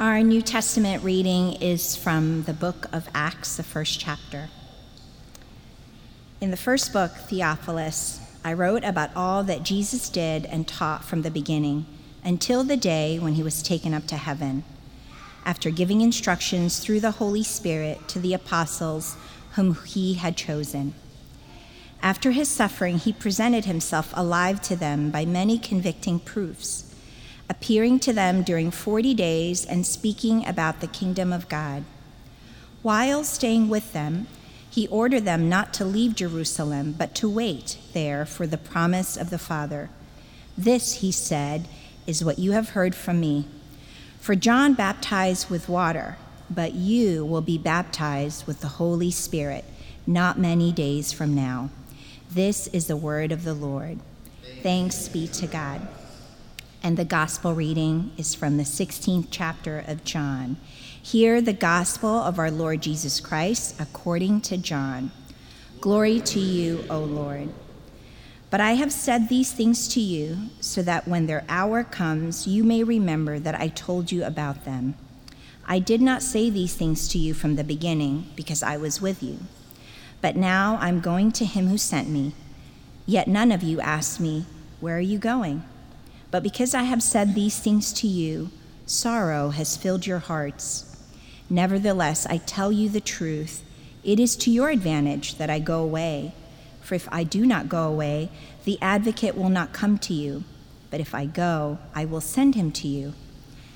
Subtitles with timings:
[0.00, 4.48] Our New Testament reading is from the book of Acts, the first chapter.
[6.40, 11.20] In the first book, Theophilus, I wrote about all that Jesus did and taught from
[11.20, 11.84] the beginning
[12.24, 14.64] until the day when he was taken up to heaven,
[15.44, 19.18] after giving instructions through the Holy Spirit to the apostles
[19.56, 20.94] whom he had chosen.
[22.02, 26.89] After his suffering, he presented himself alive to them by many convicting proofs
[27.50, 31.82] appearing to them during 40 days and speaking about the kingdom of God.
[32.80, 34.28] While staying with them,
[34.70, 39.30] he ordered them not to leave Jerusalem, but to wait there for the promise of
[39.30, 39.90] the Father.
[40.56, 41.66] This, he said,
[42.06, 43.46] is what you have heard from me.
[44.20, 46.16] For John baptized with water,
[46.48, 49.64] but you will be baptized with the Holy Spirit
[50.06, 51.70] not many days from now.
[52.30, 53.98] This is the word of the Lord.
[54.62, 55.86] Thanks be to God.
[56.82, 60.56] And the gospel reading is from the 16th chapter of John.
[61.02, 65.10] Hear the gospel of our Lord Jesus Christ according to John.
[65.82, 67.50] Glory to you, O Lord.
[68.48, 72.64] But I have said these things to you so that when their hour comes, you
[72.64, 74.94] may remember that I told you about them.
[75.66, 79.22] I did not say these things to you from the beginning because I was with
[79.22, 79.38] you.
[80.22, 82.34] But now I'm going to him who sent me.
[83.06, 84.46] Yet none of you asked me,
[84.80, 85.62] Where are you going?
[86.30, 88.50] But because I have said these things to you,
[88.86, 90.96] sorrow has filled your hearts.
[91.48, 93.64] Nevertheless, I tell you the truth.
[94.04, 96.32] It is to your advantage that I go away.
[96.82, 98.30] For if I do not go away,
[98.64, 100.44] the advocate will not come to you.
[100.90, 103.14] But if I go, I will send him to you.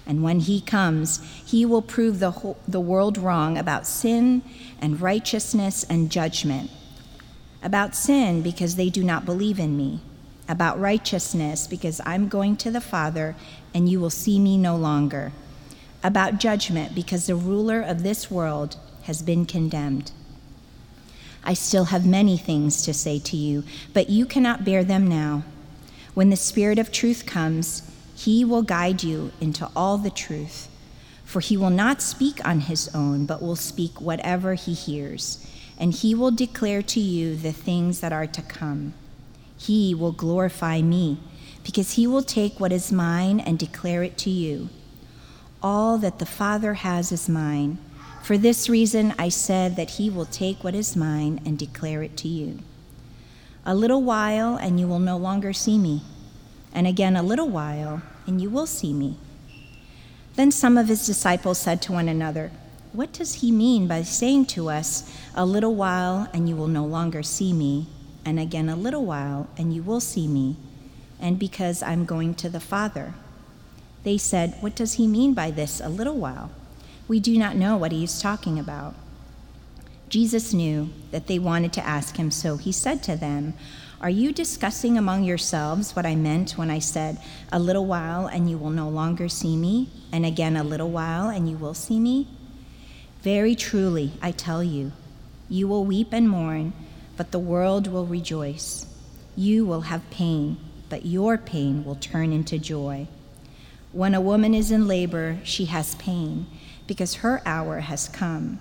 [0.06, 4.42] And when he comes, he will prove the, whole, the world wrong about sin
[4.80, 6.70] and righteousness and judgment.
[7.62, 10.00] About sin, because they do not believe in me
[10.48, 13.34] about righteousness, because I'm going to the Father
[13.75, 15.33] and you will see me no longer,
[16.03, 20.12] about judgment, because the ruler of this world has been condemned.
[21.42, 25.45] I still have many things to say to you, but you cannot bear them now.
[26.14, 30.68] When the Spirit of truth comes, he will guide you into all the truth.
[31.24, 35.45] For he will not speak on his own, but will speak whatever he hears,
[35.77, 38.95] and he will declare to you the things that are to come.
[39.57, 41.19] He will glorify me,
[41.63, 44.69] because he will take what is mine and declare it to you.
[45.63, 47.79] All that the Father has is mine.
[48.23, 52.17] For this reason, I said that he will take what is mine and declare it
[52.19, 52.59] to you.
[53.67, 56.03] A little while, and you will no longer see me.
[56.73, 59.17] And again, a little while, and you will see me.
[60.36, 62.51] Then some of his disciples said to one another,
[62.92, 66.85] What does he mean by saying to us, A little while, and you will no
[66.85, 67.86] longer see me,
[68.24, 70.57] and again a little while, and you will see me,
[71.20, 73.14] and because I'm going to the Father.
[74.02, 76.51] They said, What does he mean by this, a little while?
[77.08, 78.95] We do not know what he is talking about.
[80.08, 83.55] Jesus knew that they wanted to ask him, so he said to them,
[84.01, 87.18] Are you discussing among yourselves what I meant when I said,
[87.51, 91.29] A little while, and you will no longer see me, and again a little while,
[91.29, 92.29] and you will see me?
[93.23, 94.92] Very truly, I tell you,
[95.48, 96.74] you will weep and mourn
[97.17, 98.86] but the world will rejoice.
[99.36, 100.58] You will have pain,
[100.89, 103.08] but your pain will turn into joy.
[103.92, 106.47] When a woman is in labor, she has pain
[106.86, 108.61] because her hour has come.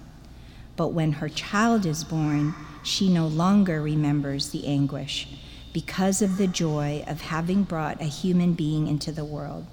[0.75, 5.27] But when her child is born, she no longer remembers the anguish
[5.71, 9.65] because of the joy of having brought a human being into the world.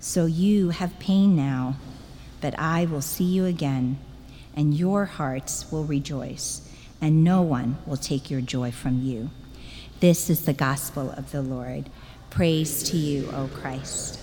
[0.00, 1.76] So you have pain now,
[2.40, 3.98] but I will see you again,
[4.56, 6.63] and your hearts will rejoice
[7.04, 9.28] and no one will take your joy from you.
[10.00, 11.90] This is the gospel of the Lord.
[12.30, 14.18] Praise to you, O Christ.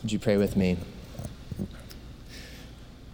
[0.00, 0.78] Would you pray with me?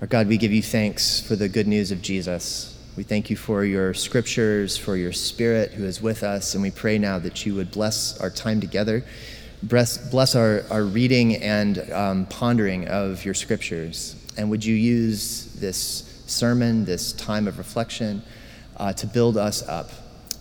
[0.01, 2.79] Our God, we give you thanks for the good news of Jesus.
[2.97, 6.71] We thank you for your scriptures, for your spirit who is with us, and we
[6.71, 9.05] pray now that you would bless our time together,
[9.65, 14.16] bless, bless our, our reading and um, pondering of your scriptures.
[14.37, 18.23] And would you use this sermon, this time of reflection,
[18.77, 19.91] uh, to build us up,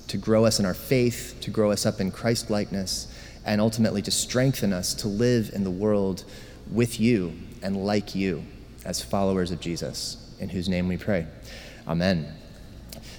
[0.07, 3.07] to grow us in our faith, to grow us up in Christ likeness,
[3.45, 6.25] and ultimately to strengthen us to live in the world
[6.71, 8.43] with you and like you
[8.83, 11.25] as followers of Jesus, in whose name we pray.
[11.87, 12.33] Amen.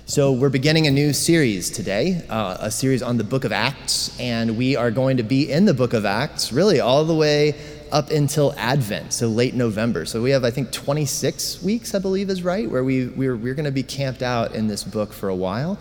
[0.09, 4.17] So, we're beginning a new series today, uh, a series on the book of Acts,
[4.21, 7.57] and we are going to be in the book of Acts really all the way
[7.93, 10.05] up until Advent, so late November.
[10.07, 13.55] So we have, I think, 26 weeks, I believe is right, where we, we're, we're
[13.55, 15.79] going to be camped out in this book for a while.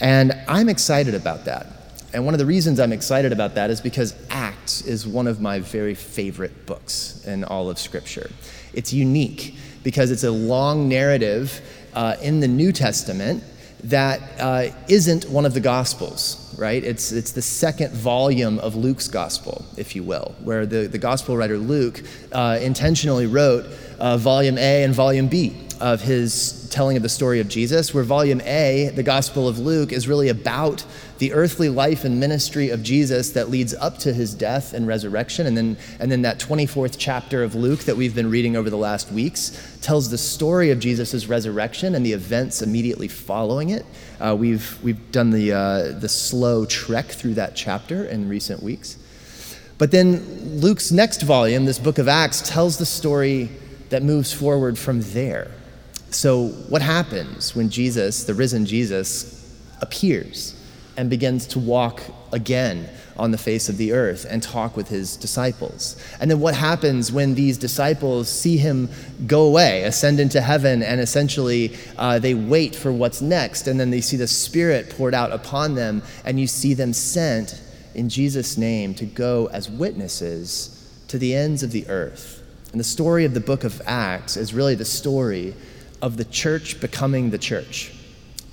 [0.00, 1.66] And I'm excited about that.
[2.12, 5.40] And one of the reasons I'm excited about that is because Acts is one of
[5.40, 8.30] my very favorite books in all of Scripture.
[8.72, 11.60] It's unique because it's a long narrative
[11.94, 13.42] uh, in the New Testament
[13.84, 16.82] that uh, not one of the Gospels, right?
[16.82, 21.36] It's, it's the second volume of Luke's Gospel, if you will, where the, the Gospel
[21.36, 22.02] writer Luke
[22.32, 23.66] uh, intentionally wrote
[23.98, 28.04] uh, Volume A and Volume B of his telling of the story of Jesus, where
[28.04, 30.84] Volume A, the Gospel of Luke, is really about
[31.18, 35.46] the earthly life and ministry of Jesus that leads up to his death and resurrection.
[35.46, 38.76] And then, and then that 24th chapter of Luke that we've been reading over the
[38.76, 43.84] last weeks tells the story of Jesus' resurrection and the events immediately following it.
[44.20, 48.98] Uh, we've, we've done the, uh, the slow trek through that chapter in recent weeks.
[49.78, 53.48] But then Luke's next volume, this book of Acts, tells the story
[53.90, 55.52] that moves forward from there.
[56.10, 59.34] So, what happens when Jesus, the risen Jesus,
[59.80, 60.58] appears?
[60.98, 62.02] and begins to walk
[62.32, 65.96] again on the face of the earth and talk with his disciples.
[66.20, 68.90] And then what happens when these disciples see him
[69.28, 73.90] go away, ascend into heaven, and essentially uh, they wait for what's next, and then
[73.90, 77.62] they see the Spirit poured out upon them, and you see them sent
[77.94, 80.74] in Jesus' name to go as witnesses
[81.06, 82.42] to the ends of the earth.
[82.72, 85.54] And the story of the book of Acts is really the story
[86.02, 87.92] of the church becoming the church.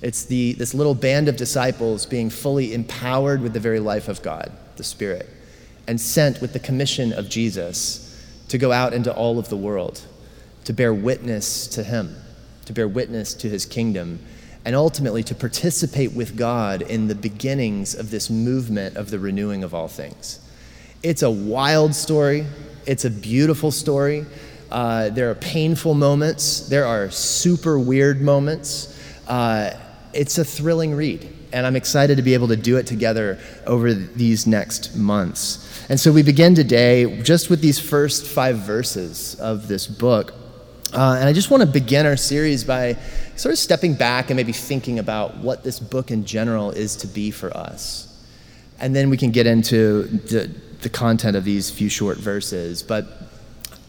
[0.02, 4.22] It's the, this little band of disciples being fully empowered with the very life of
[4.22, 5.28] God, the Spirit,
[5.86, 8.02] and sent with the commission of Jesus
[8.48, 10.02] to go out into all of the world,
[10.64, 12.14] to bear witness to Him,
[12.66, 14.18] to bear witness to His kingdom,
[14.64, 19.64] and ultimately to participate with God in the beginnings of this movement of the renewing
[19.64, 20.40] of all things.
[21.02, 22.46] It's a wild story,
[22.84, 24.26] it's a beautiful story.
[24.70, 28.92] Uh, there are painful moments, there are super weird moments.
[29.28, 29.70] Uh,
[30.12, 33.92] it's a thrilling read, and I'm excited to be able to do it together over
[33.92, 35.62] these next months.
[35.88, 40.34] And so we begin today just with these first five verses of this book.
[40.92, 42.96] Uh, and I just want to begin our series by
[43.36, 47.06] sort of stepping back and maybe thinking about what this book in general is to
[47.06, 48.12] be for us.
[48.80, 52.82] And then we can get into the, the content of these few short verses.
[52.82, 53.25] But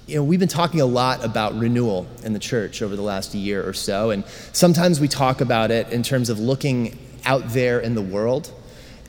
[0.08, 3.36] you know, we've been talking a lot about renewal in the church over the last
[3.36, 7.82] year or so, and sometimes we talk about it in terms of looking out there
[7.82, 8.50] in the world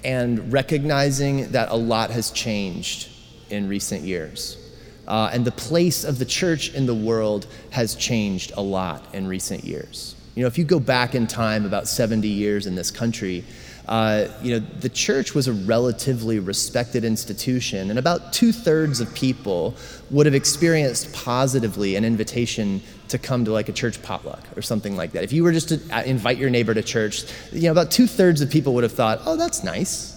[0.02, 3.08] and recognizing that a lot has changed
[3.48, 4.56] in recent years.
[5.06, 9.26] Uh, and the place of the church in the world has changed a lot in
[9.26, 10.16] recent years.
[10.34, 13.44] You know, if you go back in time about 70 years in this country,
[13.88, 19.12] uh, you know, the church was a relatively respected institution, and about two thirds of
[19.14, 19.74] people
[20.10, 24.94] would have experienced positively an invitation to come to like a church potluck or something
[24.94, 25.24] like that.
[25.24, 28.06] If you were just to uh, invite your neighbor to church, you know, about two
[28.06, 30.14] thirds of people would have thought, oh, that's nice.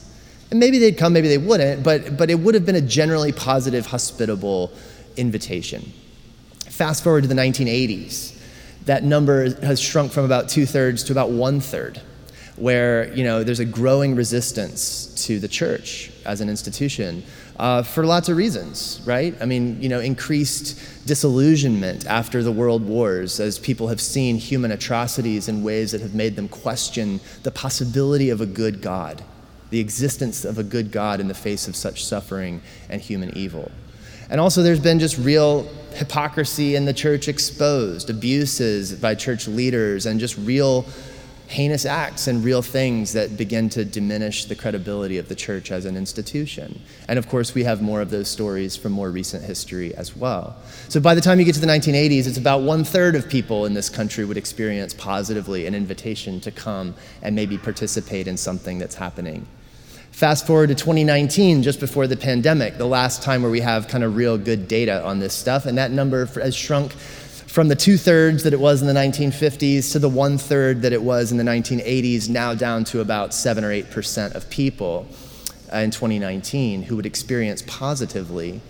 [0.51, 3.31] And maybe they'd come, maybe they wouldn't, but, but it would have been a generally
[3.31, 4.73] positive, hospitable
[5.15, 5.93] invitation.
[6.65, 8.37] Fast forward to the 1980s,
[8.83, 12.01] that number has shrunk from about two thirds to about one third
[12.61, 17.23] where you know there's a growing resistance to the church as an institution
[17.57, 19.35] uh, for lots of reasons, right?
[19.39, 24.71] I mean, you know, increased disillusionment after the world wars as people have seen human
[24.71, 29.23] atrocities in ways that have made them question the possibility of a good God,
[29.69, 33.71] the existence of a good God in the face of such suffering and human evil.
[34.31, 40.05] And also, there's been just real hypocrisy in the church exposed, abuses by church leaders,
[40.05, 40.85] and just real
[41.51, 45.85] heinous acts and real things that begin to diminish the credibility of the church as
[45.85, 46.81] an institution.
[47.09, 50.55] And of course, we have more of those stories from more recent history as well.
[50.87, 53.65] So by the time you get to the 1980s, it's about one third of people
[53.65, 58.79] in this country would experience positively an invitation to come and maybe participate in something
[58.79, 59.45] that's happening.
[60.11, 64.03] Fast forward to 2019, just before the pandemic, the last time where we have kind
[64.03, 66.93] of real good data on this stuff, and that number has shrunk
[67.51, 70.93] from the two thirds that it was in the 1950s to the one third that
[70.93, 75.05] it was in the 1980s, now down to about seven or eight percent of people
[75.73, 78.61] uh, in 2019 who would experience positively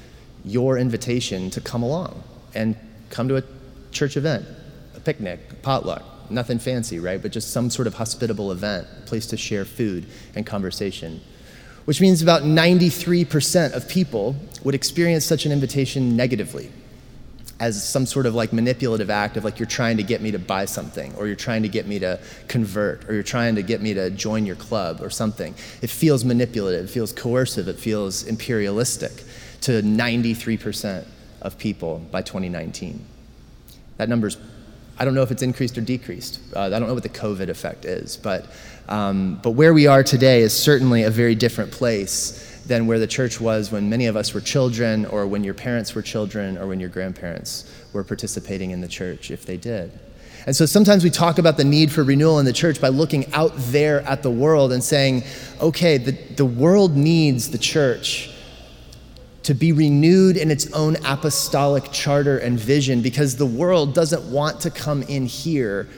[0.43, 2.23] your invitation to come along
[2.55, 2.75] and
[3.11, 3.43] come to a
[3.91, 4.47] church event,
[4.95, 6.03] a picnic, a potluck.
[6.31, 7.21] Nothing fancy, right?
[7.21, 11.21] But just some sort of hospitable event, a place to share food and conversation.
[11.85, 16.71] Which means about 93% of people would experience such an invitation negatively
[17.61, 20.39] as some sort of like manipulative act of like you're trying to get me to
[20.39, 23.79] buy something or you're trying to get me to convert or you're trying to get
[23.79, 25.53] me to join your club or something.
[25.83, 29.11] It feels manipulative, it feels coercive, it feels imperialistic
[29.61, 31.05] to 93%
[31.43, 33.05] of people by 2019.
[33.97, 34.37] That number's
[34.97, 36.39] I don't know if it's increased or decreased.
[36.55, 38.45] Uh, I don't know what the COVID effect is, but,
[38.87, 43.07] um, but where we are today is certainly a very different place than where the
[43.07, 46.67] church was when many of us were children, or when your parents were children, or
[46.67, 49.91] when your grandparents were participating in the church, if they did.
[50.45, 53.31] And so sometimes we talk about the need for renewal in the church by looking
[53.33, 55.23] out there at the world and saying,
[55.59, 58.33] okay, the, the world needs the church
[59.43, 64.61] to be renewed in its own apostolic charter and vision because the world doesn't want
[64.61, 65.89] to come in here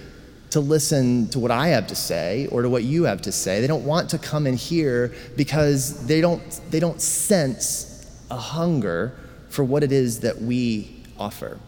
[0.54, 3.60] to listen to what I have to say or to what you have to say.
[3.60, 9.16] They don't want to come in here because they don't, they don't sense a hunger
[9.50, 11.60] for what it is that we offer.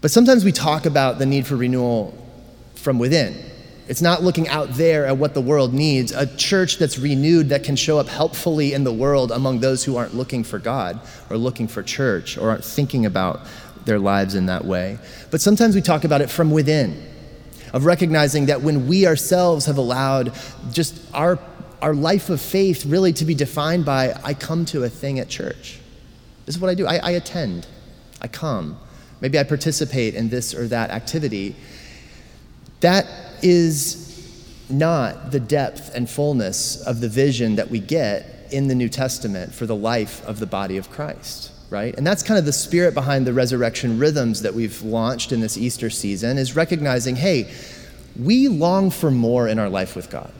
[0.00, 2.12] But sometimes we talk about the need for renewal
[2.74, 3.36] from within.
[3.86, 6.10] It's not looking out there at what the world needs.
[6.10, 9.96] A church that's renewed that can show up helpfully in the world among those who
[9.96, 11.00] aren't looking for God
[11.30, 13.46] or looking for church or aren't thinking about
[13.84, 14.98] their lives in that way.
[15.30, 17.11] But sometimes we talk about it from within,
[17.72, 20.32] of recognizing that when we ourselves have allowed
[20.72, 21.38] just our,
[21.80, 25.28] our life of faith really to be defined by, I come to a thing at
[25.28, 25.78] church.
[26.46, 26.86] This is what I do.
[26.86, 27.66] I, I attend,
[28.20, 28.78] I come.
[29.20, 31.54] Maybe I participate in this or that activity.
[32.80, 33.06] That
[33.42, 34.02] is
[34.68, 39.54] not the depth and fullness of the vision that we get in the New Testament
[39.54, 41.96] for the life of the body of Christ, right?
[41.96, 45.56] And that's kind of the spirit behind the resurrection rhythms that we've launched in this
[45.56, 47.50] Easter season is recognizing, hey,
[48.14, 50.30] we long for more in our life with God.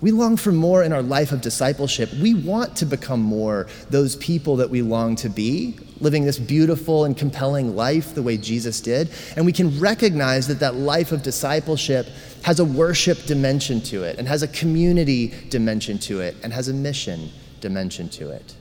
[0.00, 2.12] We long for more in our life of discipleship.
[2.20, 7.04] We want to become more those people that we long to be, living this beautiful
[7.04, 9.08] and compelling life the way Jesus did.
[9.36, 12.08] And we can recognize that that life of discipleship
[12.42, 16.68] has a worship dimension to it, and has a community dimension to it, and has
[16.68, 17.30] a mission
[17.60, 18.54] dimension to it.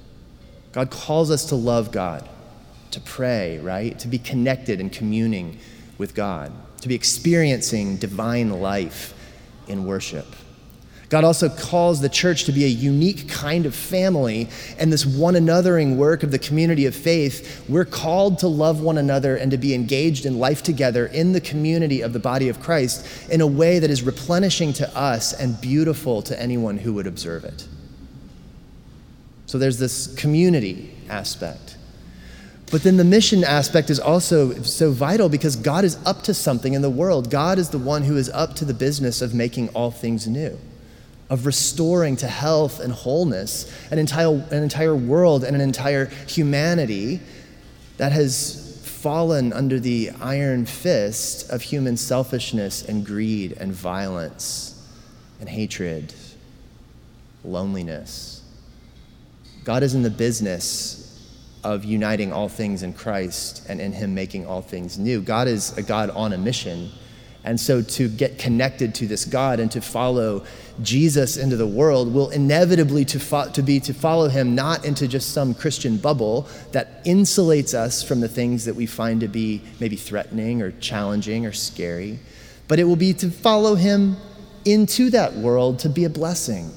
[0.75, 2.27] God calls us to love God,
[2.91, 3.97] to pray, right?
[3.99, 5.57] To be connected and communing
[5.97, 6.51] with God,
[6.81, 9.13] to be experiencing divine life
[9.69, 10.25] in worship.
[11.07, 15.35] God also calls the church to be a unique kind of family, and this one
[15.35, 19.57] anothering work of the community of faith, we're called to love one another and to
[19.57, 23.47] be engaged in life together in the community of the body of Christ in a
[23.47, 27.65] way that is replenishing to us and beautiful to anyone who would observe it.
[29.45, 31.77] So there's this community aspect.
[32.71, 36.73] But then the mission aspect is also so vital because God is up to something
[36.73, 37.29] in the world.
[37.29, 40.57] God is the one who is up to the business of making all things new
[41.29, 47.19] of restoring to health and wholeness an entire, an entire world and an entire humanity
[47.97, 54.71] that has fallen under the iron fist of human selfishness and greed and violence
[55.39, 56.13] and hatred,
[57.43, 58.34] loneliness.
[59.65, 61.01] God is in the business
[61.63, 65.21] of uniting all things in Christ and in Him making all things new.
[65.21, 66.89] God is a God on a mission
[67.45, 70.43] and so to get connected to this God and to follow
[70.81, 75.07] Jesus into the world will inevitably to, fo- to be to follow him not into
[75.07, 79.61] just some Christian bubble that insulates us from the things that we find to be
[79.79, 82.19] maybe threatening or challenging or scary,
[82.67, 84.17] but it will be to follow him
[84.65, 86.73] into that world to be a blessing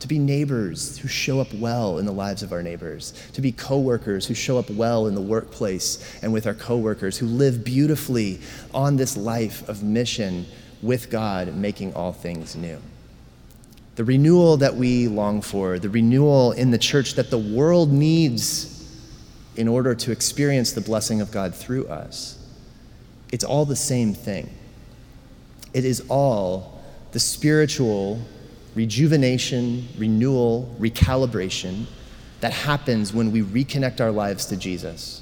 [0.00, 3.50] to be neighbors who show up well in the lives of our neighbors, to be
[3.50, 8.40] coworkers who show up well in the workplace and with our coworkers, who live beautifully
[8.72, 10.46] on this life of mission
[10.82, 12.78] with God, making all things new.
[13.96, 18.74] The renewal that we long for, the renewal in the church that the world needs
[19.56, 22.38] in order to experience the blessing of God through us,
[23.32, 24.48] it's all the same thing.
[25.74, 28.22] It is all the spiritual
[28.78, 31.84] rejuvenation, renewal, recalibration
[32.38, 35.20] that happens when we reconnect our lives to Jesus,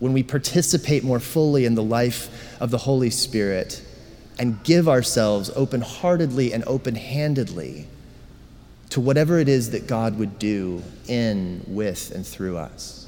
[0.00, 3.82] when we participate more fully in the life of the Holy Spirit
[4.38, 7.86] and give ourselves open heartedly and open handedly
[8.90, 12.99] to whatever it is that God would do in, with, and through us.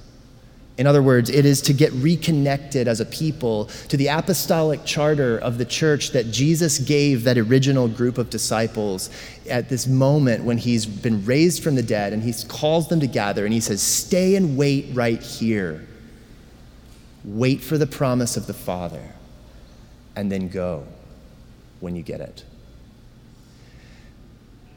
[0.83, 5.39] In other words, it is to get reconnected as a people to the apostolic charter
[5.39, 9.09] of the church that Jesus gave that original group of disciples
[9.49, 13.07] at this moment when he's been raised from the dead and he calls them to
[13.07, 15.87] gather and he says, Stay and wait right here.
[17.25, 19.12] Wait for the promise of the Father
[20.17, 20.85] and then go
[21.79, 22.43] when you get it.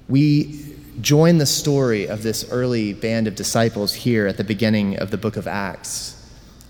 [0.08, 5.12] We join the story of this early band of disciples here at the beginning of
[5.12, 6.16] the book of Acts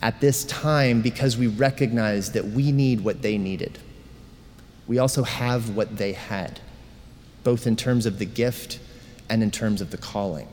[0.01, 3.79] at this time because we recognize that we need what they needed.
[4.87, 6.59] We also have what they had,
[7.43, 8.79] both in terms of the gift
[9.29, 10.47] and in terms of the calling.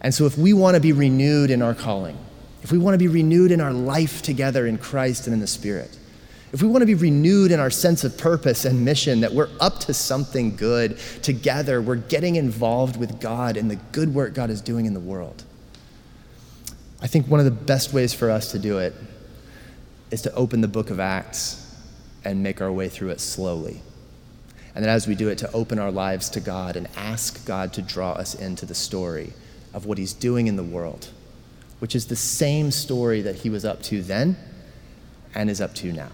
[0.00, 2.16] And so, if we want to be renewed in our calling,
[2.62, 5.46] if we want to be renewed in our life together in Christ and in the
[5.46, 5.98] Spirit,
[6.54, 9.50] if we want to be renewed in our sense of purpose and mission, that we're
[9.58, 14.50] up to something good together, we're getting involved with God and the good work God
[14.50, 15.42] is doing in the world.
[17.02, 18.94] I think one of the best ways for us to do it
[20.12, 21.76] is to open the book of Acts
[22.24, 23.80] and make our way through it slowly.
[24.76, 27.72] And then as we do it, to open our lives to God and ask God
[27.72, 29.32] to draw us into the story
[29.72, 31.08] of what He's doing in the world,
[31.80, 34.36] which is the same story that He was up to then
[35.34, 36.10] and is up to now.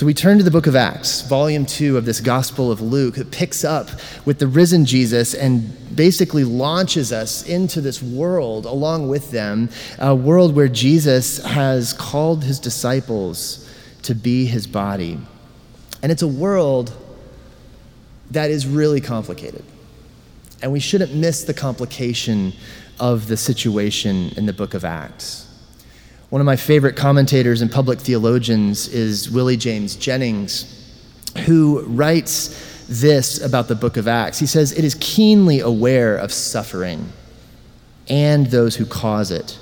[0.00, 3.18] So we turn to the book of Acts, volume two of this Gospel of Luke.
[3.18, 3.90] It picks up
[4.24, 10.14] with the risen Jesus and basically launches us into this world along with them, a
[10.14, 13.70] world where Jesus has called his disciples
[14.04, 15.20] to be his body.
[16.02, 16.96] And it's a world
[18.30, 19.66] that is really complicated.
[20.62, 22.54] And we shouldn't miss the complication
[22.98, 25.49] of the situation in the book of Acts.
[26.30, 30.64] One of my favorite commentators and public theologians is Willie James Jennings,
[31.44, 34.38] who writes this about the book of Acts.
[34.38, 37.12] He says, It is keenly aware of suffering
[38.08, 39.58] and those who cause it.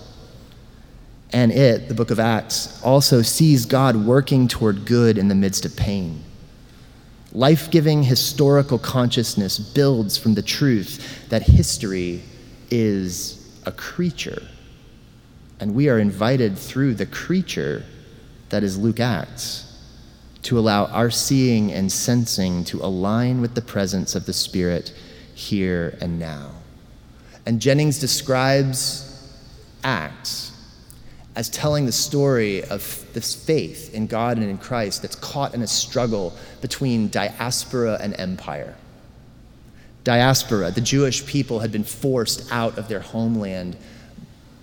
[1.32, 5.64] And it, the book of Acts, also sees God working toward good in the midst
[5.64, 6.22] of pain.
[7.32, 12.22] Life giving historical consciousness builds from the truth that history
[12.70, 14.42] is a creature.
[15.60, 17.84] And we are invited through the creature
[18.50, 19.64] that is Luke Acts
[20.42, 24.94] to allow our seeing and sensing to align with the presence of the Spirit
[25.34, 26.50] here and now.
[27.44, 29.04] And Jennings describes
[29.84, 30.52] Acts
[31.34, 35.62] as telling the story of this faith in God and in Christ that's caught in
[35.62, 38.74] a struggle between diaspora and empire.
[40.04, 43.76] Diaspora, the Jewish people had been forced out of their homeland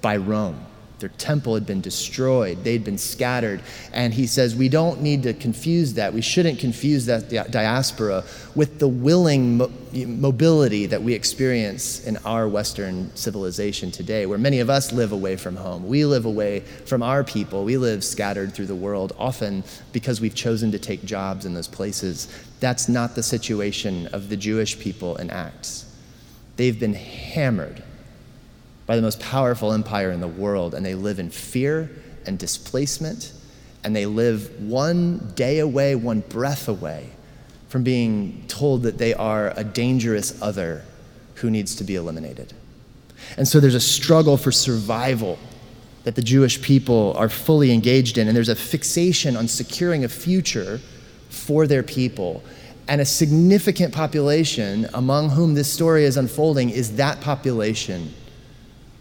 [0.01, 0.65] by Rome.
[0.99, 3.61] Their temple had been destroyed, they'd been scattered.
[3.91, 6.13] And he says, We don't need to confuse that.
[6.13, 8.23] We shouldn't confuse that diaspora
[8.55, 14.59] with the willing mo- mobility that we experience in our Western civilization today, where many
[14.59, 15.85] of us live away from home.
[15.87, 17.65] We live away from our people.
[17.65, 21.67] We live scattered through the world, often because we've chosen to take jobs in those
[21.67, 22.27] places.
[22.61, 25.85] That's not the situation of the Jewish people in Acts.
[26.55, 27.83] They've been hammered
[28.85, 31.89] by the most powerful empire in the world, and they live in fear
[32.25, 33.31] and displacement,
[33.83, 37.09] and they live one day away, one breath away
[37.69, 40.83] from being told that they are a dangerous other
[41.35, 42.53] who needs to be eliminated.
[43.37, 45.37] And so there's a struggle for survival
[46.03, 50.09] that the Jewish people are fully engaged in, and there's a fixation on securing a
[50.09, 50.79] future
[51.29, 52.43] for their people.
[52.87, 58.13] And a significant population among whom this story is unfolding is that population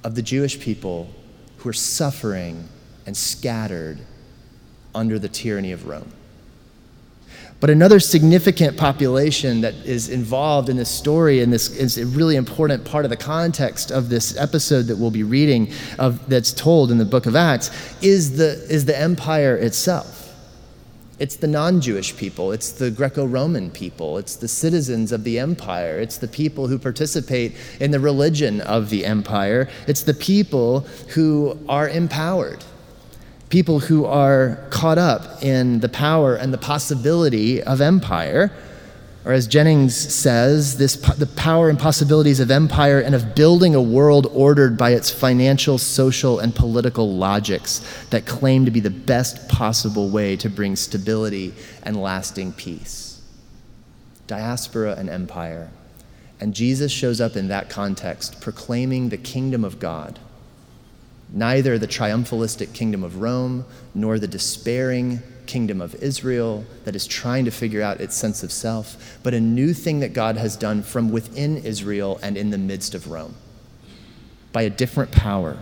[0.04, 1.08] of the Jewish people
[1.58, 2.68] who are suffering
[3.06, 3.98] and scattered
[4.94, 6.12] under the tyranny of Rome.
[7.60, 12.36] But another significant population that is involved in this story, and this is a really
[12.36, 16.90] important part of the context of this episode that we'll be reading of, that's told
[16.90, 17.70] in the book of Acts,
[18.02, 20.13] is the, is the empire itself.
[21.18, 25.38] It's the non Jewish people, it's the Greco Roman people, it's the citizens of the
[25.38, 30.81] empire, it's the people who participate in the religion of the empire, it's the people
[31.11, 32.64] who are empowered,
[33.48, 38.50] people who are caught up in the power and the possibility of empire
[39.24, 43.80] or as Jennings says, this, the power and possibilities of empire and of building a
[43.80, 49.48] world ordered by its financial, social, and political logics that claim to be the best
[49.48, 53.22] possible way to bring stability and lasting peace.
[54.26, 55.70] Diaspora and empire.
[56.38, 60.18] And Jesus shows up in that context, proclaiming the kingdom of God.
[61.30, 67.44] Neither the triumphalistic kingdom of Rome nor the despairing kingdom of Israel that is trying
[67.44, 70.83] to figure out its sense of self, but a new thing that God has done
[70.83, 73.37] from within Israel and in the midst of Rome
[74.52, 75.59] by a different power.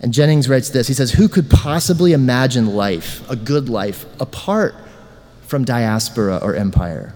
[0.00, 4.74] And Jennings writes this He says, Who could possibly imagine life, a good life, apart
[5.42, 7.14] from diaspora or empire?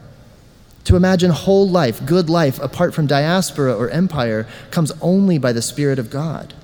[0.84, 5.62] To imagine whole life, good life, apart from diaspora or empire comes only by the
[5.62, 6.54] Spirit of God.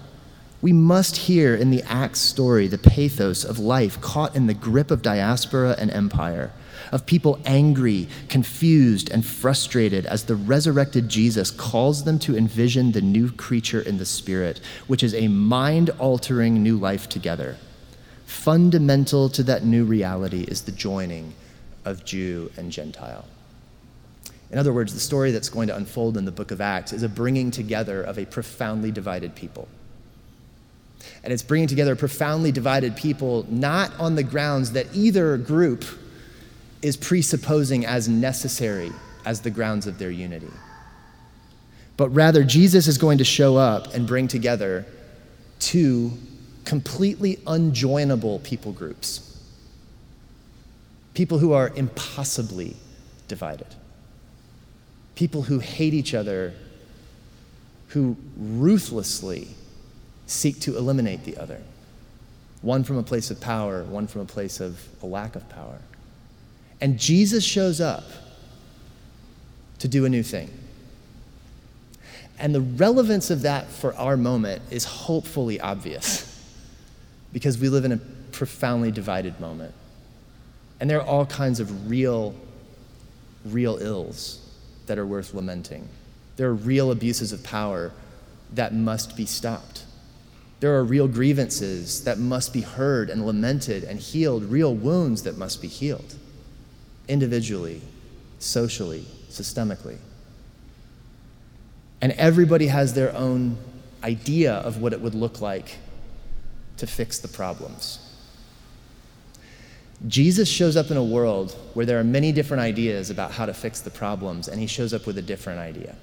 [0.62, 4.90] We must hear in the Acts story the pathos of life caught in the grip
[4.90, 6.50] of diaspora and empire,
[6.90, 13.02] of people angry, confused, and frustrated as the resurrected Jesus calls them to envision the
[13.02, 17.58] new creature in the Spirit, which is a mind altering new life together.
[18.24, 21.34] Fundamental to that new reality is the joining
[21.84, 23.26] of Jew and Gentile.
[24.50, 27.02] In other words, the story that's going to unfold in the book of Acts is
[27.02, 29.68] a bringing together of a profoundly divided people
[31.22, 35.84] And it's bringing together profoundly divided people, not on the grounds that either group
[36.82, 38.92] is presupposing as necessary
[39.24, 40.50] as the grounds of their unity.
[41.96, 44.86] But rather, Jesus is going to show up and bring together
[45.58, 46.12] two
[46.64, 49.22] completely unjoinable people groups.
[51.14, 52.76] People who are impossibly
[53.28, 53.74] divided.
[55.14, 56.52] People who hate each other,
[57.88, 59.48] who ruthlessly
[60.26, 61.60] seek to eliminate the other.
[62.62, 65.78] One from a place of power, one from a place of a lack of power.
[66.80, 68.04] And Jesus shows up
[69.78, 70.50] to do a new thing.
[72.38, 76.32] And the relevance of that for our moment is hopefully obvious
[77.32, 78.00] because we live in a
[78.32, 79.74] profoundly divided moment.
[80.80, 82.34] And there are all kinds of real,
[83.46, 84.46] real ills
[84.86, 85.88] that are worth lamenting.
[86.36, 87.92] There are real abuses of power
[88.52, 89.84] that must be stopped.
[90.60, 95.36] There are real grievances that must be heard and lamented and healed, real wounds that
[95.36, 96.14] must be healed
[97.08, 97.82] individually,
[98.38, 99.98] socially, systemically.
[102.00, 103.58] And everybody has their own
[104.02, 105.76] idea of what it would look like
[106.78, 107.98] to fix the problems.
[110.06, 113.54] Jesus shows up in a world where there are many different ideas about how to
[113.54, 115.96] fix the problems, and he shows up with a different idea.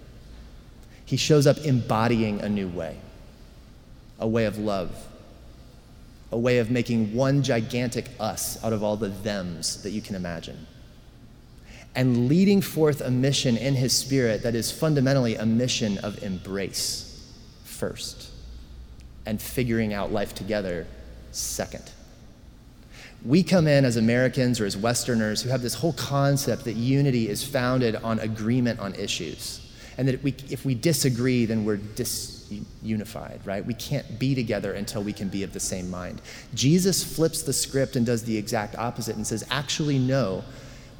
[1.06, 2.98] He shows up embodying a new way,
[4.24, 5.08] a way of love,
[6.32, 10.16] a way of making one gigantic us out of all the thems that you can
[10.16, 10.66] imagine
[11.96, 17.32] and leading forth a mission in his spirit that is fundamentally a mission of embrace
[17.64, 18.32] first
[19.26, 20.88] and figuring out life together
[21.32, 21.92] second.
[23.24, 27.30] We come in as Americans or as Westerners who have this whole concept that unity
[27.30, 29.63] is founded on agreement on issues.
[29.98, 33.66] And that we, if we disagree, then we're disunified, right?
[33.66, 36.22] We can't be together until we can be of the same mind.
[36.54, 40.44] Jesus flips the script and does the exact opposite and says, actually, no,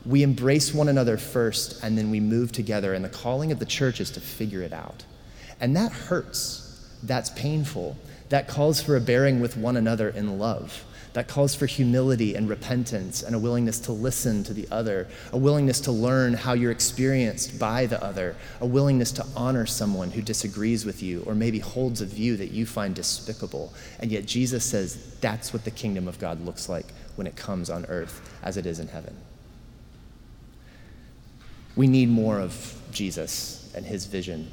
[0.06, 2.94] we embrace one another first and then we move together.
[2.94, 5.06] And the calling of the church is to figure it out.
[5.60, 6.60] And that hurts.
[7.04, 7.98] That's painful.
[8.30, 10.84] That calls for a bearing with one another in love.
[11.14, 15.38] That calls for humility and repentance and a willingness to listen to the other, a
[15.38, 20.24] willingness to learn how you're experienced by the other, a willingness to honor someone who
[20.24, 23.72] disagrees with you or maybe holds a view that you find despicable.
[24.00, 27.70] And yet Jesus says that's what the kingdom of God looks like when it comes
[27.70, 29.16] on earth as it is in heaven.
[31.76, 34.50] We need more of Jesus and his vision.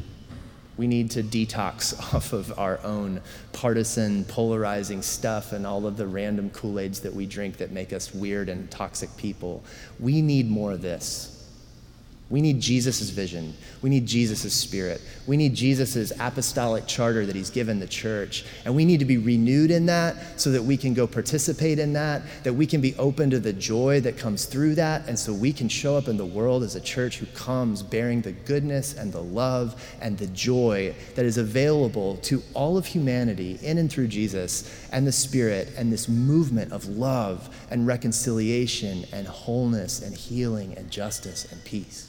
[0.80, 3.20] We need to detox off of our own
[3.52, 7.92] partisan, polarizing stuff and all of the random Kool Aids that we drink that make
[7.92, 9.62] us weird and toxic people.
[9.98, 11.39] We need more of this.
[12.30, 13.54] We need Jesus' vision.
[13.82, 15.00] We need Jesus' spirit.
[15.26, 18.44] We need Jesus' apostolic charter that he's given the church.
[18.64, 21.92] And we need to be renewed in that so that we can go participate in
[21.94, 25.32] that, that we can be open to the joy that comes through that, and so
[25.32, 28.94] we can show up in the world as a church who comes bearing the goodness
[28.94, 33.90] and the love and the joy that is available to all of humanity in and
[33.90, 40.14] through Jesus and the Spirit and this movement of love and reconciliation and wholeness and
[40.14, 42.06] healing and justice and peace.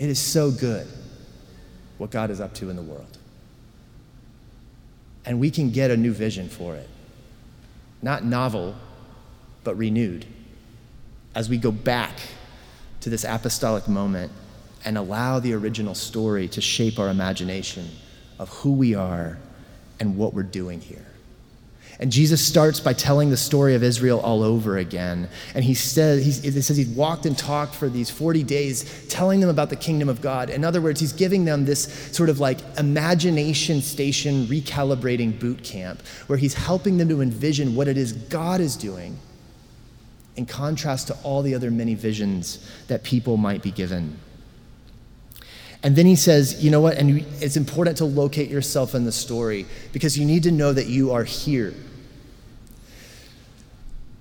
[0.00, 0.88] It is so good
[1.98, 3.18] what God is up to in the world.
[5.26, 6.88] And we can get a new vision for it.
[8.00, 8.74] Not novel,
[9.62, 10.24] but renewed.
[11.34, 12.18] As we go back
[13.02, 14.32] to this apostolic moment
[14.86, 17.86] and allow the original story to shape our imagination
[18.38, 19.36] of who we are
[20.00, 21.09] and what we're doing here.
[22.00, 25.28] And Jesus starts by telling the story of Israel all over again.
[25.54, 29.50] And he says, he, says he walked and talked for these 40 days, telling them
[29.50, 30.48] about the kingdom of God.
[30.48, 36.00] In other words, he's giving them this sort of like imagination station recalibrating boot camp,
[36.26, 39.18] where he's helping them to envision what it is God is doing
[40.36, 44.16] in contrast to all the other many visions that people might be given.
[45.82, 46.96] And then he says, you know what?
[46.96, 50.86] And it's important to locate yourself in the story because you need to know that
[50.86, 51.74] you are here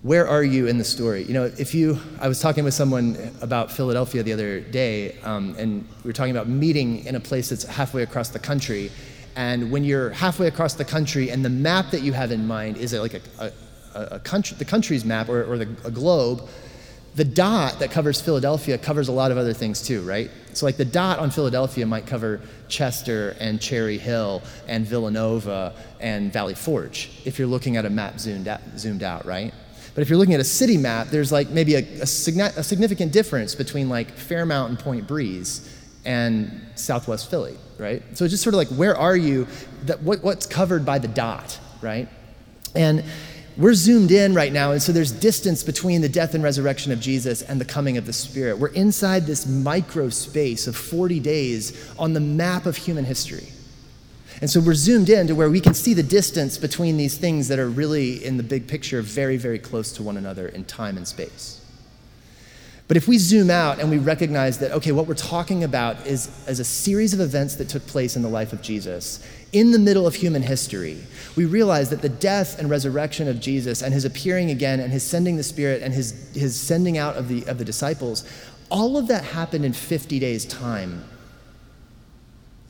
[0.01, 1.23] where are you in the story?
[1.23, 5.55] You know, if you, I was talking with someone about Philadelphia the other day, um,
[5.57, 8.91] and we were talking about meeting in a place that's halfway across the country.
[9.35, 12.77] And when you're halfway across the country, and the map that you have in mind
[12.77, 13.51] is like a,
[13.93, 16.47] a, a country, the country's map or, or the, a globe,
[17.15, 20.31] the dot that covers Philadelphia covers a lot of other things too, right?
[20.53, 26.31] So, like the dot on Philadelphia might cover Chester and Cherry Hill and Villanova and
[26.31, 29.53] Valley Forge if you're looking at a map zoomed out, zoomed out right?
[29.99, 33.11] But if you're looking at a city map, there's like maybe a, a, a significant
[33.11, 38.01] difference between like Fairmount and Point Breeze and Southwest Philly, right?
[38.13, 39.45] So it's just sort of like, where are you?
[39.87, 42.07] That, what, what's covered by the dot, right?
[42.75, 43.03] And
[43.57, 47.01] we're zoomed in right now, and so there's distance between the death and resurrection of
[47.01, 48.57] Jesus and the coming of the Spirit.
[48.57, 53.49] We're inside this micro space of 40 days on the map of human history.
[54.41, 57.49] And so we're zoomed in to where we can see the distance between these things
[57.49, 60.95] that are really, in the big picture, very, very close to one another in time
[60.95, 61.59] and space.
[62.87, 66.43] But if we zoom out and we recognize that, okay, what we're talking about is
[66.47, 69.77] as a series of events that took place in the life of Jesus in the
[69.77, 70.97] middle of human history,
[71.35, 75.03] we realize that the death and resurrection of Jesus and his appearing again and his
[75.03, 78.23] sending the Spirit and his, his sending out of the, of the disciples,
[78.71, 81.03] all of that happened in 50 days' time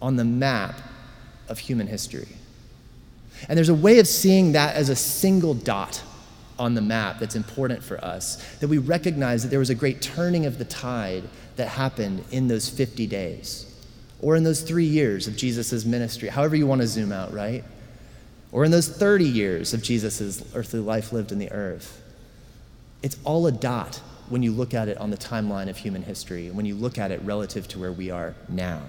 [0.01, 0.81] on the map
[1.49, 2.27] of human history.
[3.47, 6.03] And there's a way of seeing that as a single dot
[6.57, 10.01] on the map that's important for us, that we recognize that there was a great
[10.01, 11.23] turning of the tide
[11.55, 13.65] that happened in those 50 days
[14.21, 17.63] or in those three years of Jesus' ministry, however you want to zoom out, right?
[18.51, 22.01] Or in those 30 years of Jesus' earthly life lived in the earth.
[23.01, 26.51] It's all a dot when you look at it on the timeline of human history,
[26.51, 28.81] when you look at it relative to where we are now.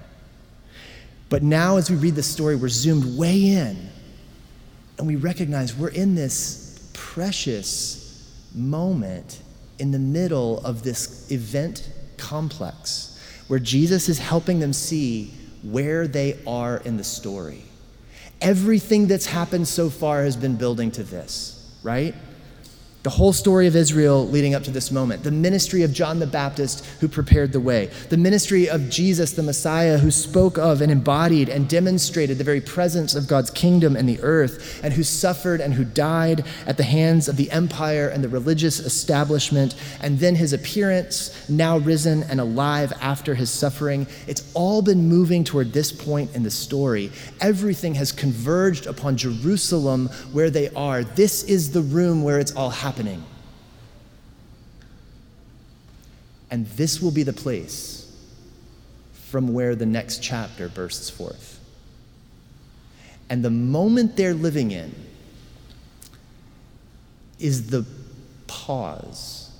[1.30, 3.88] But now, as we read the story, we're zoomed way in
[4.98, 9.40] and we recognize we're in this precious moment
[9.78, 16.38] in the middle of this event complex where Jesus is helping them see where they
[16.46, 17.62] are in the story.
[18.42, 22.14] Everything that's happened so far has been building to this, right?
[23.02, 26.26] The whole story of Israel leading up to this moment, the ministry of John the
[26.26, 30.92] Baptist who prepared the way, the ministry of Jesus the Messiah who spoke of and
[30.92, 35.62] embodied and demonstrated the very presence of God's kingdom in the earth, and who suffered
[35.62, 40.34] and who died at the hands of the empire and the religious establishment, and then
[40.34, 44.06] his appearance, now risen and alive after his suffering.
[44.26, 47.10] It's all been moving toward this point in the story.
[47.40, 51.02] Everything has converged upon Jerusalem where they are.
[51.02, 53.22] This is the room where it's all happening happening.
[56.50, 58.12] And this will be the place
[59.28, 61.60] from where the next chapter bursts forth.
[63.28, 64.92] And the moment they're living in
[67.38, 67.86] is the
[68.48, 69.52] pause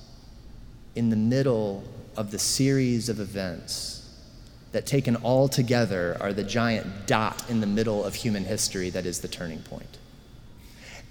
[0.93, 1.85] in the middle
[2.17, 4.09] of the series of events
[4.73, 9.05] that, taken all together, are the giant dot in the middle of human history that
[9.05, 9.99] is the turning point.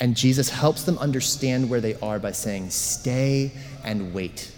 [0.01, 3.53] And Jesus helps them understand where they are by saying, Stay
[3.85, 4.51] and wait.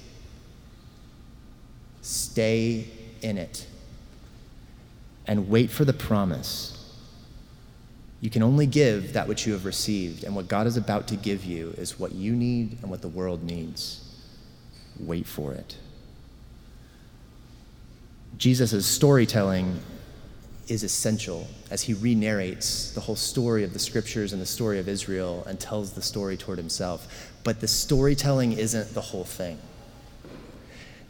[2.00, 2.86] Stay
[3.20, 3.66] in it.
[5.26, 6.78] And wait for the promise.
[8.20, 11.16] You can only give that which you have received, and what God is about to
[11.16, 13.98] give you is what you need and what the world needs.
[15.00, 15.76] Wait for it.
[18.38, 19.80] Jesus' storytelling
[20.68, 24.78] is essential as he re narrates the whole story of the scriptures and the story
[24.78, 27.32] of Israel and tells the story toward himself.
[27.44, 29.58] But the storytelling isn't the whole thing.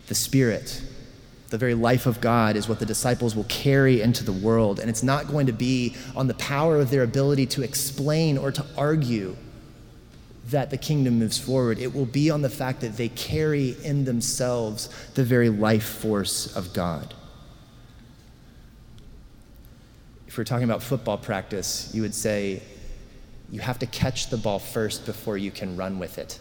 [0.09, 0.83] The Spirit,
[1.51, 4.81] the very life of God, is what the disciples will carry into the world.
[4.81, 8.51] And it's not going to be on the power of their ability to explain or
[8.53, 9.37] to argue
[10.51, 11.79] that the kingdom moves forward.
[11.79, 16.55] It will be on the fact that they carry in themselves the very life force
[16.57, 17.15] of God.
[20.33, 22.63] If we're talking about football practice, you would say
[23.51, 26.39] you have to catch the ball first before you can run with it.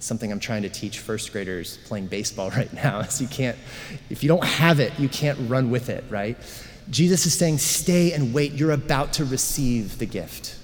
[0.00, 3.56] Something I'm trying to teach first graders playing baseball right now is you can't,
[4.10, 6.36] if you don't have it, you can't run with it, right?
[6.90, 8.52] Jesus is saying, stay and wait.
[8.52, 10.54] You're about to receive the gift.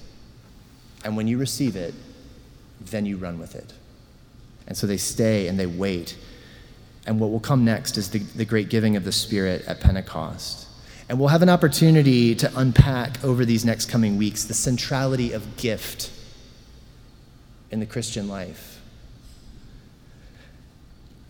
[1.03, 1.95] And when you receive it,
[2.79, 3.73] then you run with it.
[4.67, 6.15] And so they stay and they wait.
[7.07, 10.62] And what will come next is the, the great giving of the Spirit at Pentecost.
[11.09, 15.57] And we'll have an opportunity to unpack over these next coming weeks the centrality of
[15.57, 16.11] gift
[17.71, 18.79] in the Christian life.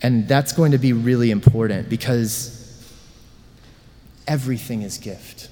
[0.02, 2.60] And that's going to be really important because
[4.28, 5.50] everything is gift.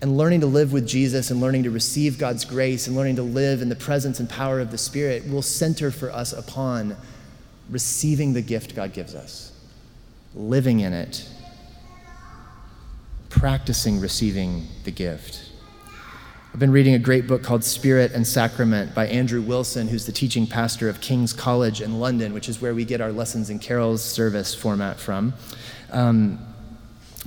[0.00, 3.22] And learning to live with Jesus and learning to receive God's grace and learning to
[3.22, 6.96] live in the presence and power of the Spirit will center for us upon
[7.70, 9.52] receiving the gift God gives us,
[10.34, 11.26] living in it,
[13.38, 15.50] practicing receiving the gift.
[16.52, 20.12] I've been reading a great book called Spirit and Sacrament by Andrew Wilson, who's the
[20.12, 23.60] teaching pastor of King's College in London, which is where we get our lessons and
[23.60, 25.34] carols service format from.
[25.90, 26.38] Um,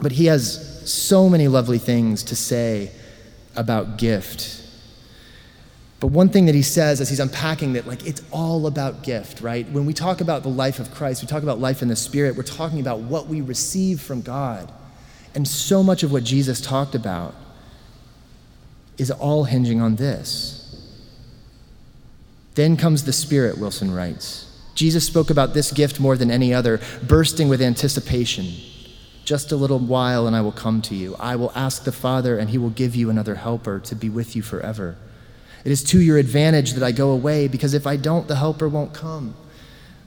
[0.01, 2.89] but he has so many lovely things to say
[3.57, 4.63] about gift.
[5.99, 9.41] But one thing that he says as he's unpacking that, like, it's all about gift,
[9.41, 9.69] right?
[9.71, 12.37] When we talk about the life of Christ, we talk about life in the Spirit,
[12.37, 14.71] we're talking about what we receive from God.
[15.37, 17.35] And so much of what Jesus talked about
[18.97, 20.63] is all hinging on this.
[22.55, 24.51] Then comes the Spirit, Wilson writes.
[24.73, 28.47] Jesus spoke about this gift more than any other, bursting with anticipation.
[29.25, 31.15] Just a little while, and I will come to you.
[31.19, 34.35] I will ask the Father, and he will give you another helper to be with
[34.35, 34.95] you forever.
[35.63, 38.67] It is to your advantage that I go away, because if I don't, the helper
[38.67, 39.35] won't come.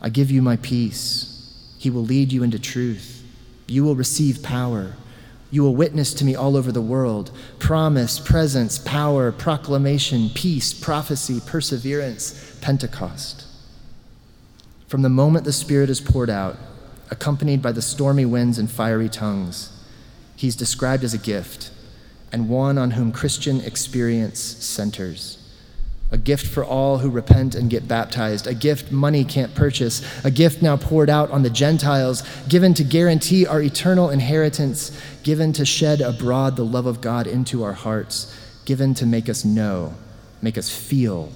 [0.02, 1.76] I give you my peace.
[1.78, 3.24] He will lead you into truth.
[3.68, 4.96] You will receive power.
[5.50, 7.32] You will witness to me all over the world.
[7.58, 13.46] Promise, presence, power, proclamation, peace, prophecy, perseverance, Pentecost.
[14.86, 16.56] From the moment the Spirit is poured out,
[17.10, 19.72] accompanied by the stormy winds and fiery tongues,
[20.36, 21.70] he's described as a gift
[22.32, 25.40] and one on whom Christian experience centers
[26.12, 30.30] a gift for all who repent and get baptized, a gift money can't purchase, a
[30.30, 34.90] gift now poured out on the Gentiles, given to guarantee our eternal inheritance,
[35.22, 39.44] given to shed abroad the love of God into our hearts, given to make us
[39.44, 39.94] know,
[40.42, 41.32] make us feel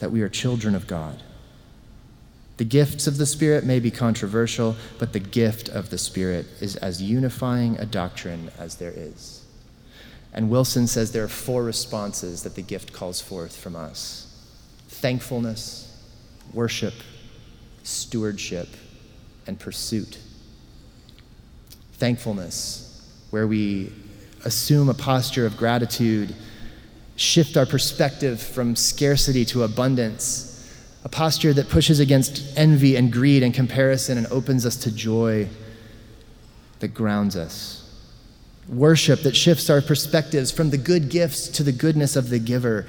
[0.00, 1.22] that we are children of God.
[2.56, 6.76] The gifts of the Spirit may be controversial, but the gift of the Spirit is
[6.76, 9.44] as unifying a doctrine as there is.
[10.32, 14.22] And Wilson says there are four responses that the gift calls forth from us
[14.88, 15.92] thankfulness,
[16.54, 16.94] worship,
[17.82, 18.68] stewardship,
[19.46, 20.18] and pursuit.
[21.94, 22.85] Thankfulness,
[23.30, 23.92] where we
[24.44, 26.34] assume a posture of gratitude,
[27.16, 30.52] shift our perspective from scarcity to abundance,
[31.04, 35.48] a posture that pushes against envy and greed and comparison and opens us to joy
[36.80, 37.86] that grounds us
[38.68, 42.86] worship that shifts our perspectives from the good gifts to the goodness of the giver.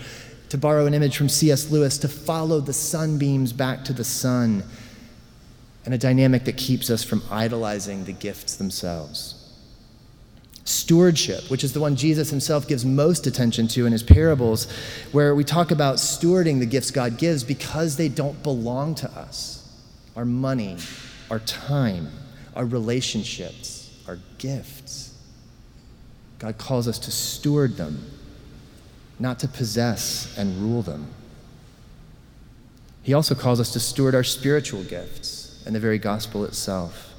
[0.49, 1.69] To borrow an image from C.S.
[1.71, 4.63] Lewis, to follow the sunbeams back to the sun,
[5.83, 9.36] and a dynamic that keeps us from idolizing the gifts themselves.
[10.67, 14.69] Stewardship, which is the one Jesus himself gives most attention to in his parables,
[15.13, 19.63] where we talk about stewarding the gifts God gives because they don't belong to us
[20.17, 20.75] our money,
[21.31, 22.09] our time,
[22.53, 25.15] our relationships, our gifts.
[26.39, 28.05] God calls us to steward them,
[29.19, 31.07] not to possess and rule them.
[33.03, 37.13] He also calls us to steward our spiritual gifts and the very gospel itself.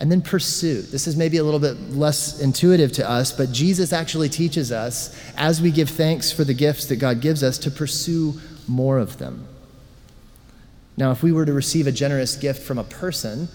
[0.00, 0.92] And then pursuit.
[0.92, 5.18] This is maybe a little bit less intuitive to us, but Jesus actually teaches us,
[5.36, 9.18] as we give thanks for the gifts that God gives us, to pursue more of
[9.18, 9.48] them.
[10.96, 13.48] Now, if we were to receive a generous gift from a person,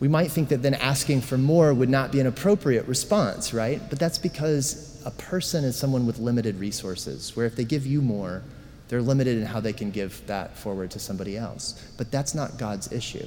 [0.00, 3.80] we might think that then asking for more would not be an appropriate response, right?
[3.90, 8.00] But that's because a person is someone with limited resources, where if they give you
[8.00, 8.42] more,
[8.88, 11.82] they're limited in how they can give that forward to somebody else.
[11.96, 13.26] But that's not God's issue.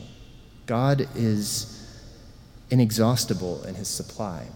[0.65, 1.86] God is
[2.69, 4.47] inexhaustible in his supply.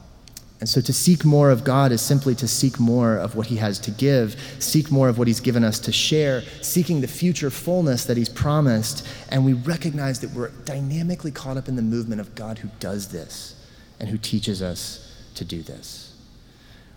[0.61, 3.55] And so to seek more of God is simply to seek more of what He
[3.55, 7.49] has to give, seek more of what He's given us to share, seeking the future
[7.49, 9.07] fullness that He's promised.
[9.29, 13.07] And we recognize that we're dynamically caught up in the movement of God who does
[13.07, 13.55] this
[13.99, 16.15] and who teaches us to do this.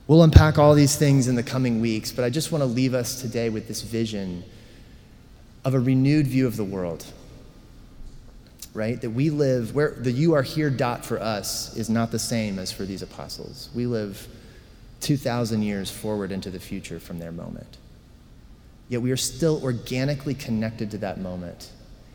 [0.07, 2.93] We'll unpack all these things in the coming weeks, but I just want to leave
[2.93, 4.45] us today with this vision
[5.65, 7.07] of a renewed view of the world
[8.75, 9.01] right?
[9.01, 12.59] That we live where the you are here dot for us is not the same
[12.59, 13.71] as for these apostles.
[13.75, 14.27] We live
[15.01, 17.79] 2,000 years forward into the future from their moment.
[18.89, 21.71] Yet we are still organically connected to that moment,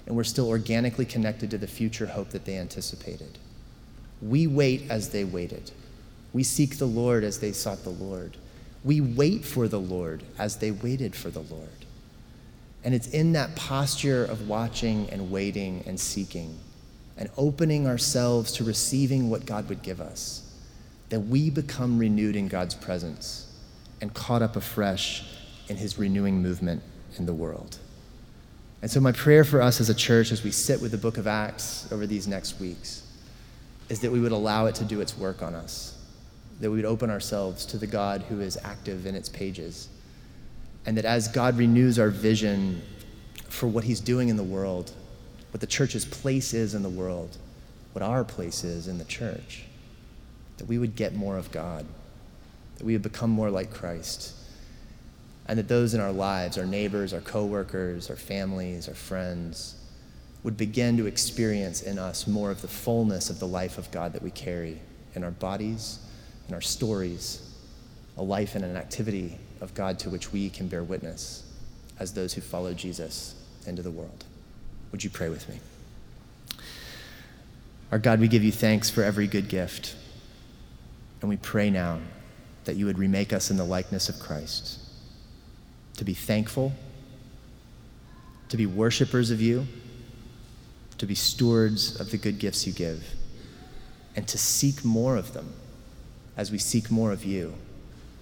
[0.05, 3.37] and we're still organically connected to the future hope that they anticipated.
[4.21, 5.71] We wait as they waited.
[6.33, 8.37] We seek the Lord as they sought the Lord.
[8.83, 11.78] We wait for the Lord as they waited for the Lord.
[12.83, 16.57] And it's in that posture of watching and waiting and seeking
[17.17, 20.49] and opening ourselves to receiving what God would give us
[21.09, 23.51] that we become renewed in God's presence
[23.99, 25.27] and caught up afresh
[25.67, 26.81] in his renewing movement
[27.17, 27.77] in the world.
[28.81, 31.17] And so, my prayer for us as a church as we sit with the book
[31.17, 33.03] of Acts over these next weeks
[33.89, 35.97] is that we would allow it to do its work on us,
[36.61, 39.89] that we would open ourselves to the God who is active in its pages
[40.89, 42.81] and that as God renews our vision
[43.47, 44.91] for what He's doing in the world,
[45.51, 47.37] what the church's place is in the world,
[47.93, 49.65] what our place is in the church,
[50.57, 51.85] that we would get more of God,
[52.79, 54.33] that we would become more like Christ,
[55.47, 59.75] and that those in our lives, our neighbors, our coworkers, our families, our friends,
[60.41, 64.13] would begin to experience in us more of the fullness of the life of God
[64.13, 64.81] that we carry
[65.13, 65.99] in our bodies,
[66.47, 67.47] in our stories,
[68.17, 71.43] a life and an activity of God to which we can bear witness
[71.99, 73.35] as those who follow Jesus
[73.65, 74.25] into the world.
[74.91, 75.59] Would you pray with me?
[77.91, 79.95] Our God, we give you thanks for every good gift.
[81.21, 81.99] And we pray now
[82.65, 84.79] that you would remake us in the likeness of Christ,
[85.97, 86.71] to be thankful,
[88.49, 89.67] to be worshipers of you,
[90.97, 93.03] to be stewards of the good gifts you give,
[94.15, 95.53] and to seek more of them
[96.37, 97.53] as we seek more of you.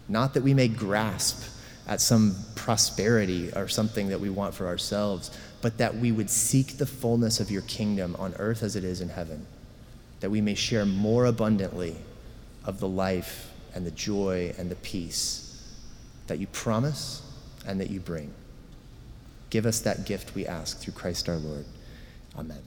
[0.10, 1.44] Not that we may grasp
[1.88, 5.32] at some prosperity or something that we want for ourselves,
[5.62, 9.02] but that we would seek the fullness of your kingdom on earth as it is
[9.02, 9.46] in heaven,
[10.20, 11.96] that we may share more abundantly
[12.66, 15.64] of the life and the joy and the peace
[16.28, 17.22] that you promise
[17.66, 18.34] and that you bring.
[19.50, 21.66] Give us that gift, we ask, through Christ our Lord.
[22.38, 22.62] Amen.